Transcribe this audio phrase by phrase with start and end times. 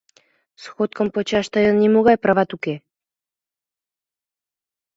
[0.63, 2.75] —Сходкым почаш тыйын нимогай прават уке!